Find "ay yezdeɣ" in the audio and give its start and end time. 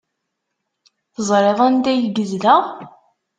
1.91-2.63